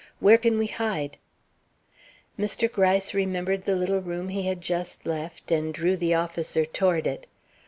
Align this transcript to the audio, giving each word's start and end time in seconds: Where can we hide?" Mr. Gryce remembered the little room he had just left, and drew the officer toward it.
Where 0.19 0.39
can 0.39 0.57
we 0.57 0.65
hide?" 0.65 1.19
Mr. 2.39 2.67
Gryce 2.71 3.13
remembered 3.13 3.65
the 3.65 3.75
little 3.75 4.01
room 4.01 4.29
he 4.29 4.47
had 4.47 4.59
just 4.59 5.05
left, 5.05 5.51
and 5.51 5.71
drew 5.71 5.95
the 5.95 6.15
officer 6.15 6.65
toward 6.65 7.05
it. 7.05 7.27